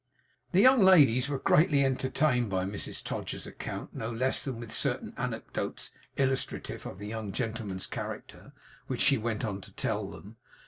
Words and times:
The 0.51 0.61
young 0.61 0.81
ladies 0.81 1.29
were 1.29 1.37
greatly 1.37 1.85
entertained 1.85 2.49
by 2.49 2.65
Mrs 2.65 3.03
Todgers's 3.03 3.45
account, 3.45 3.93
no 3.93 4.09
less 4.09 4.43
than 4.43 4.59
with 4.59 4.73
certain 4.73 5.13
anecdotes 5.15 5.91
illustrative 6.17 6.87
of 6.87 6.97
the 6.97 7.09
youngest 7.09 7.37
gentleman's 7.37 7.85
character, 7.85 8.51
which 8.87 9.01
she 9.01 9.19
went 9.19 9.45
on 9.45 9.61
to 9.61 9.71
tell 9.71 10.09
them. 10.09 10.37